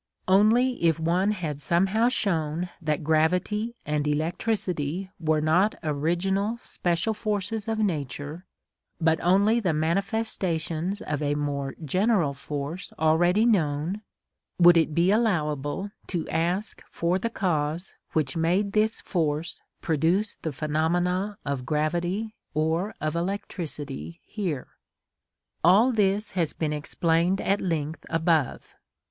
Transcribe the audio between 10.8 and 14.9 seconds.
of a more general force already known, would